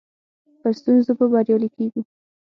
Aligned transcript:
پر 0.59 0.71
ستونزو 0.79 1.11
به 1.17 1.25
بريالي 1.31 1.69
کيږو. 1.75 2.01